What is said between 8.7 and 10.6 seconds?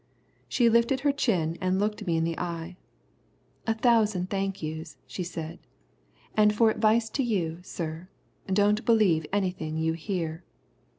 believe anything you hear."